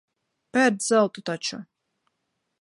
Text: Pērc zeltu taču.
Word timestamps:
Pērc 0.57 0.79
zeltu 0.85 1.25
taču. 1.31 1.61